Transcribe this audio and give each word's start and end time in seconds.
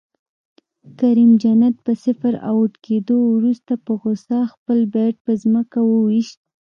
کریم 0.99 1.31
جنت 1.41 1.75
په 1.85 1.93
صفر 2.03 2.33
اؤټ 2.51 2.73
کیدو 2.85 3.17
وروسته 3.35 3.73
په 3.85 3.91
غصه 4.01 4.39
خپل 4.53 4.79
بیټ 4.93 5.15
په 5.25 5.31
ځمکه 5.43 5.79
وویشت 5.85 6.39